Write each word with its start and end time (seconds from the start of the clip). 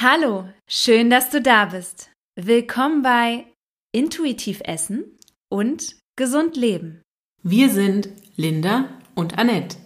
Hallo, 0.00 0.44
schön, 0.68 1.10
dass 1.10 1.28
du 1.30 1.42
da 1.42 1.64
bist. 1.64 2.10
Willkommen 2.36 3.02
bei 3.02 3.46
Intuitiv 3.90 4.60
Essen 4.62 5.18
und 5.48 5.96
Gesund 6.14 6.56
Leben. 6.56 7.02
Wir 7.42 7.68
sind 7.68 8.08
Linda 8.36 8.84
und 9.16 9.38
Annette, 9.38 9.76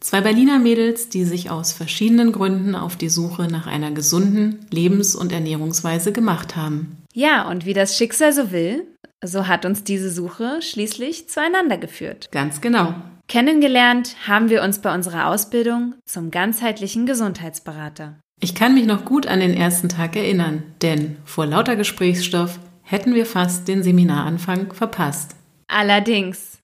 zwei 0.00 0.20
Berliner 0.20 0.58
Mädels, 0.58 1.10
die 1.10 1.22
sich 1.22 1.48
aus 1.52 1.72
verschiedenen 1.72 2.32
Gründen 2.32 2.74
auf 2.74 2.96
die 2.96 3.08
Suche 3.08 3.46
nach 3.46 3.68
einer 3.68 3.92
gesunden 3.92 4.66
Lebens- 4.72 5.14
und 5.14 5.30
Ernährungsweise 5.30 6.10
gemacht 6.10 6.56
haben. 6.56 6.96
Ja, 7.14 7.48
und 7.48 7.64
wie 7.64 7.72
das 7.72 7.96
Schicksal 7.96 8.32
so 8.32 8.50
will, 8.50 8.84
so 9.24 9.46
hat 9.46 9.64
uns 9.64 9.84
diese 9.84 10.10
Suche 10.10 10.60
schließlich 10.60 11.28
zueinander 11.28 11.78
geführt. 11.78 12.30
Ganz 12.32 12.60
genau. 12.60 12.96
Kennengelernt 13.28 14.16
haben 14.26 14.50
wir 14.50 14.64
uns 14.64 14.80
bei 14.80 14.92
unserer 14.92 15.28
Ausbildung 15.28 15.94
zum 16.04 16.32
ganzheitlichen 16.32 17.06
Gesundheitsberater. 17.06 18.18
Ich 18.44 18.56
kann 18.56 18.74
mich 18.74 18.86
noch 18.86 19.04
gut 19.04 19.28
an 19.28 19.38
den 19.38 19.54
ersten 19.54 19.88
Tag 19.88 20.16
erinnern, 20.16 20.64
denn 20.82 21.16
vor 21.24 21.46
lauter 21.46 21.76
Gesprächsstoff 21.76 22.58
hätten 22.82 23.14
wir 23.14 23.24
fast 23.24 23.68
den 23.68 23.84
Seminaranfang 23.84 24.72
verpasst. 24.72 25.36
Allerdings. 25.68 26.58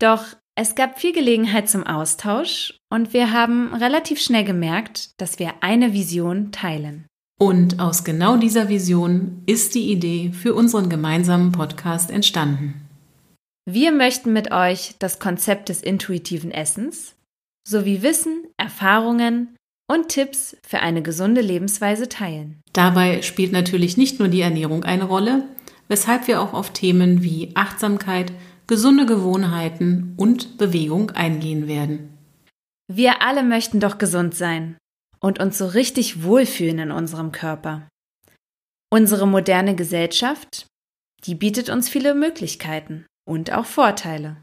Doch 0.00 0.24
es 0.56 0.74
gab 0.74 0.98
viel 0.98 1.12
Gelegenheit 1.12 1.68
zum 1.68 1.86
Austausch 1.86 2.74
und 2.90 3.12
wir 3.12 3.30
haben 3.30 3.72
relativ 3.72 4.20
schnell 4.20 4.42
gemerkt, 4.42 5.10
dass 5.20 5.38
wir 5.38 5.54
eine 5.60 5.92
Vision 5.92 6.50
teilen. 6.50 7.06
Und 7.38 7.78
aus 7.78 8.02
genau 8.02 8.36
dieser 8.36 8.68
Vision 8.68 9.44
ist 9.46 9.76
die 9.76 9.92
Idee 9.92 10.32
für 10.32 10.54
unseren 10.54 10.90
gemeinsamen 10.90 11.52
Podcast 11.52 12.10
entstanden. 12.10 12.88
Wir 13.64 13.92
möchten 13.92 14.32
mit 14.32 14.50
euch 14.50 14.96
das 14.98 15.20
Konzept 15.20 15.68
des 15.68 15.84
intuitiven 15.84 16.50
Essens 16.50 17.14
sowie 17.64 18.02
Wissen, 18.02 18.48
Erfahrungen 18.56 19.54
und 19.90 20.08
Tipps 20.08 20.56
für 20.66 20.80
eine 20.80 21.02
gesunde 21.02 21.40
Lebensweise 21.40 22.08
teilen. 22.08 22.60
Dabei 22.72 23.22
spielt 23.22 23.52
natürlich 23.52 23.96
nicht 23.96 24.18
nur 24.18 24.28
die 24.28 24.40
Ernährung 24.40 24.84
eine 24.84 25.04
Rolle, 25.04 25.44
weshalb 25.88 26.26
wir 26.28 26.40
auch 26.40 26.54
auf 26.54 26.72
Themen 26.72 27.22
wie 27.22 27.52
Achtsamkeit, 27.54 28.32
gesunde 28.66 29.06
Gewohnheiten 29.06 30.14
und 30.16 30.56
Bewegung 30.56 31.10
eingehen 31.10 31.68
werden. 31.68 32.16
Wir 32.88 33.22
alle 33.22 33.42
möchten 33.42 33.80
doch 33.80 33.98
gesund 33.98 34.34
sein 34.34 34.76
und 35.20 35.40
uns 35.40 35.58
so 35.58 35.66
richtig 35.66 36.22
wohlfühlen 36.22 36.78
in 36.78 36.90
unserem 36.90 37.32
Körper. 37.32 37.88
Unsere 38.90 39.26
moderne 39.26 39.74
Gesellschaft, 39.74 40.66
die 41.24 41.34
bietet 41.34 41.70
uns 41.70 41.88
viele 41.88 42.14
Möglichkeiten 42.14 43.06
und 43.26 43.52
auch 43.52 43.66
Vorteile. 43.66 44.42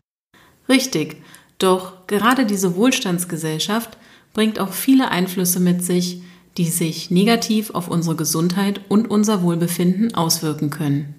Richtig, 0.68 1.22
doch 1.58 2.08
gerade 2.08 2.46
diese 2.46 2.76
Wohlstandsgesellschaft 2.76 3.98
bringt 4.34 4.60
auch 4.60 4.74
viele 4.74 5.12
Einflüsse 5.12 5.60
mit 5.60 5.84
sich, 5.84 6.22
die 6.58 6.66
sich 6.66 7.10
negativ 7.12 7.72
auf 7.72 7.88
unsere 7.88 8.16
Gesundheit 8.16 8.82
und 8.90 9.10
unser 9.10 9.44
Wohlbefinden 9.44 10.16
auswirken 10.16 10.70
können. 10.70 11.16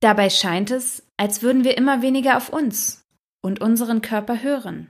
Dabei 0.00 0.30
scheint 0.30 0.70
es, 0.70 1.02
als 1.16 1.42
würden 1.42 1.64
wir 1.64 1.76
immer 1.76 2.02
weniger 2.02 2.36
auf 2.36 2.48
uns 2.50 3.02
und 3.42 3.60
unseren 3.60 4.02
Körper 4.02 4.42
hören. 4.42 4.88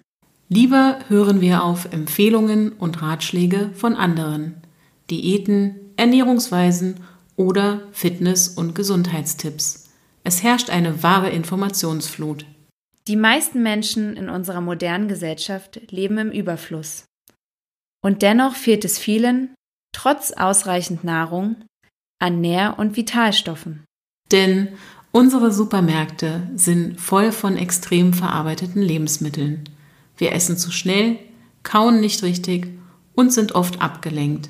Lieber 0.49 0.99
hören 1.09 1.41
wir 1.41 1.63
auf 1.63 1.93
Empfehlungen 1.93 2.73
und 2.73 3.03
Ratschläge 3.03 3.71
von 3.75 3.95
anderen, 3.95 4.55
Diäten, 5.11 5.77
Ernährungsweisen 5.97 7.01
oder 7.37 7.83
Fitness- 7.93 8.49
und 8.49 8.75
Gesundheitstipps. 8.75 9.91
Es 10.25 10.43
herrscht 10.43 10.71
eine 10.71 11.03
wahre 11.03 11.31
Informationsflut. 11.31 12.47
Die 13.09 13.17
meisten 13.17 13.63
Menschen 13.63 14.17
in 14.17 14.29
unserer 14.29 14.61
modernen 14.61 15.09
Gesellschaft 15.09 15.81
leben 15.91 16.19
im 16.19 16.31
Überfluss. 16.31 17.05
Und 18.03 18.23
dennoch 18.23 18.55
fehlt 18.55 18.85
es 18.85 18.99
vielen, 18.99 19.55
trotz 19.93 20.33
ausreichend 20.33 21.05
Nahrung, 21.05 21.57
an 22.21 22.41
Nähr- 22.41 22.79
und 22.79 22.97
Vitalstoffen. 22.97 23.85
Denn 24.31 24.69
unsere 25.13 25.53
Supermärkte 25.53 26.49
sind 26.55 27.01
voll 27.01 27.33
von 27.33 27.57
extrem 27.57 28.13
verarbeiteten 28.13 28.83
Lebensmitteln. 28.83 29.69
Wir 30.17 30.33
essen 30.33 30.57
zu 30.57 30.71
schnell, 30.71 31.19
kauen 31.63 32.01
nicht 32.01 32.23
richtig 32.23 32.69
und 33.15 33.33
sind 33.33 33.53
oft 33.53 33.81
abgelenkt. 33.81 34.49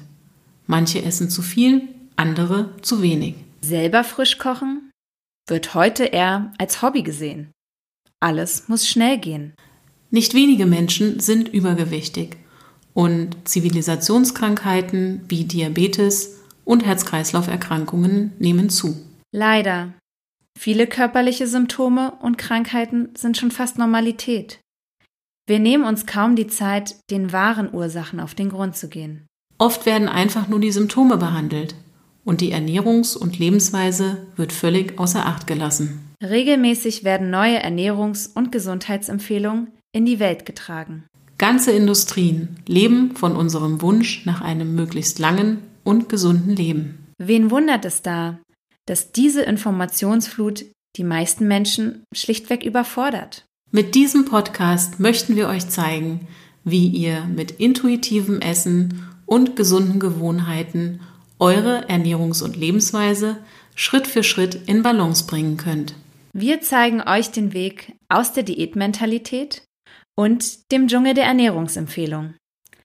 Manche 0.67 1.03
essen 1.03 1.31
zu 1.31 1.43
viel, 1.43 1.89
andere 2.17 2.77
zu 2.83 3.03
wenig. 3.03 3.37
Selber 3.63 4.05
frisch 4.05 4.39
kochen 4.39 4.91
wird 5.49 5.75
heute 5.75 6.05
eher 6.05 6.53
als 6.59 6.83
Hobby 6.83 7.03
gesehen. 7.03 7.51
Alles 8.21 8.69
muss 8.69 8.87
schnell 8.89 9.19
gehen. 9.19 9.55
Nicht 10.11 10.35
wenige 10.35 10.67
Menschen 10.67 11.21
sind 11.21 11.49
übergewichtig 11.49 12.37
und 13.01 13.49
Zivilisationskrankheiten 13.49 15.23
wie 15.27 15.45
Diabetes 15.45 16.43
und 16.67 16.85
Herz-Kreislauf-Erkrankungen 16.85 18.33
nehmen 18.39 18.69
zu. 18.69 18.95
Leider. 19.33 19.95
Viele 20.59 20.87
körperliche 20.87 21.47
Symptome 21.47 22.13
und 22.21 22.37
Krankheiten 22.37 23.09
sind 23.17 23.39
schon 23.39 23.53
fast 23.53 23.79
Normalität. 23.79 24.61
Wir 25.47 25.61
nehmen 25.61 25.85
uns 25.85 26.05
kaum 26.05 26.37
die 26.37 26.47
Zeit, 26.47 26.97
den 27.11 27.33
wahren 27.33 27.73
Ursachen 27.73 28.21
auf 28.21 28.35
den 28.35 28.51
Grund 28.51 28.77
zu 28.77 28.91
gehen. 28.91 29.27
Oft 29.57 29.87
werden 29.87 30.07
einfach 30.07 30.49
nur 30.49 30.61
die 30.61 30.71
Symptome 30.71 31.17
behandelt 31.17 31.75
und 32.27 32.43
die 32.43 32.53
Ernährungs- 32.53 33.17
und 33.17 33.39
Lebensweise 33.39 34.27
wird 34.37 34.53
völlig 34.53 34.99
außer 34.99 35.25
Acht 35.25 35.47
gelassen. 35.47 36.15
Regelmäßig 36.23 37.03
werden 37.03 37.31
neue 37.31 37.65
Ernährungs- 37.65 38.31
und 38.31 38.53
Gesundheitsempfehlungen 38.53 39.69
in 39.93 40.05
die 40.05 40.21
Welt 40.21 40.45
getragen. 40.45 41.07
Ganze 41.41 41.73
Industrien 41.73 42.59
leben 42.69 43.17
von 43.17 43.35
unserem 43.35 43.81
Wunsch 43.81 44.27
nach 44.27 44.43
einem 44.43 44.75
möglichst 44.75 45.19
langen 45.19 45.63
und 45.85 46.11
gesunden 46.11 46.55
Leben. 46.55 47.07
Wen 47.17 47.51
wundert 47.51 47.87
es 47.87 48.03
da, 48.03 48.39
dass 48.85 49.13
diese 49.13 49.41
Informationsflut 49.41 50.67
die 50.99 51.03
meisten 51.03 51.49
Menschen 51.49 52.05
schlichtweg 52.15 52.63
überfordert? 52.63 53.47
Mit 53.71 53.95
diesem 53.95 54.27
Podcast 54.27 55.01
möchten 55.01 55.35
wir 55.35 55.49
euch 55.49 55.67
zeigen, 55.71 56.29
wie 56.65 56.89
ihr 56.89 57.25
mit 57.25 57.53
intuitivem 57.53 58.43
Essen 58.43 59.09
und 59.25 59.57
gesunden 59.57 59.99
Gewohnheiten 59.99 61.01
eure 61.39 61.89
Ernährungs- 61.89 62.45
und 62.45 62.55
Lebensweise 62.55 63.39
Schritt 63.75 64.07
für 64.07 64.25
Schritt 64.25 64.59
in 64.67 64.83
Balance 64.83 65.25
bringen 65.27 65.57
könnt. 65.57 65.95
Wir 66.35 66.61
zeigen 66.61 67.01
euch 67.01 67.31
den 67.31 67.55
Weg 67.55 67.95
aus 68.11 68.35
der 68.35 68.43
Diätmentalität 68.43 69.63
und 70.21 70.71
dem 70.71 70.87
Dschungel 70.87 71.15
der 71.15 71.25
Ernährungsempfehlung. 71.25 72.35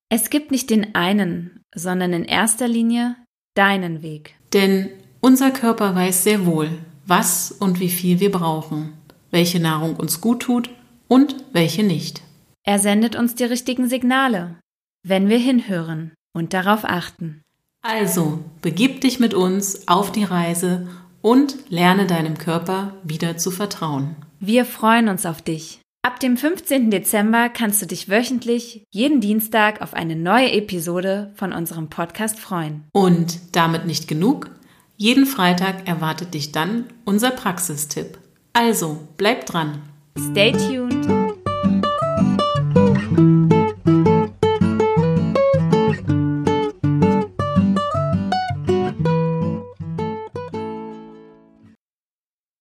Es 0.07 0.29
gibt 0.29 0.51
nicht 0.51 0.69
den 0.69 0.95
einen, 0.95 1.65
sondern 1.75 2.13
in 2.13 2.23
erster 2.23 2.69
Linie 2.69 3.17
deinen 3.55 4.01
Weg. 4.01 4.35
Denn 4.53 4.89
unser 5.19 5.51
Körper 5.51 5.93
weiß 5.93 6.23
sehr 6.23 6.45
wohl, 6.45 6.69
was 7.05 7.51
und 7.51 7.81
wie 7.81 7.89
viel 7.89 8.21
wir 8.21 8.31
brauchen, 8.31 8.93
welche 9.31 9.59
Nahrung 9.59 9.97
uns 9.97 10.21
gut 10.21 10.43
tut 10.43 10.69
und 11.09 11.35
welche 11.51 11.83
nicht. 11.83 12.21
Er 12.63 12.79
sendet 12.79 13.17
uns 13.17 13.35
die 13.35 13.43
richtigen 13.43 13.89
Signale, 13.89 14.55
wenn 15.03 15.27
wir 15.27 15.37
hinhören 15.37 16.13
und 16.33 16.53
darauf 16.53 16.85
achten. 16.85 17.41
Also, 17.81 18.39
begib 18.61 19.01
dich 19.01 19.19
mit 19.19 19.33
uns 19.33 19.89
auf 19.89 20.13
die 20.13 20.23
Reise 20.23 20.87
und 21.21 21.57
lerne 21.67 22.07
deinem 22.07 22.37
Körper 22.37 22.93
wieder 23.03 23.35
zu 23.35 23.51
vertrauen. 23.51 24.15
Wir 24.39 24.63
freuen 24.63 25.09
uns 25.09 25.25
auf 25.25 25.41
dich. 25.41 25.81
Ab 26.05 26.19
dem 26.19 26.37
15. 26.37 26.91
Dezember 26.91 27.49
kannst 27.49 27.81
du 27.81 27.87
dich 27.87 28.09
wöchentlich 28.09 28.85
jeden 28.91 29.21
Dienstag 29.21 29.81
auf 29.81 29.95
eine 29.95 30.15
neue 30.15 30.51
Episode 30.51 31.31
von 31.33 31.51
unserem 31.51 31.89
Podcast 31.89 32.39
freuen. 32.39 32.83
Und 32.91 33.55
damit 33.55 33.87
nicht 33.87 34.07
genug? 34.07 34.51
Jeden 34.97 35.25
Freitag 35.25 35.87
erwartet 35.87 36.35
dich 36.35 36.51
dann 36.51 36.85
unser 37.05 37.31
Praxistipp. 37.31 38.19
Also, 38.53 38.99
bleib 39.17 39.47
dran. 39.47 39.81
Stay 40.15 40.51
tuned 40.51 41.24